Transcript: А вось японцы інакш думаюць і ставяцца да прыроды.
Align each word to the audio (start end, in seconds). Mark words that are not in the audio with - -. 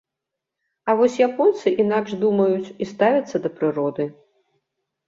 А 0.89 0.95
вось 1.01 1.17
японцы 1.27 1.75
інакш 1.83 2.17
думаюць 2.25 2.73
і 2.81 2.89
ставяцца 2.95 3.35
да 3.47 3.57
прыроды. 3.61 4.13